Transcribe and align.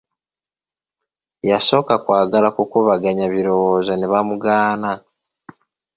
Yasooka 1.49 1.93
kwagala 2.03 2.47
kukubaganya 2.55 3.25
birowoozo 3.33 3.93
ne 3.95 4.07
bamugaana. 4.11 4.91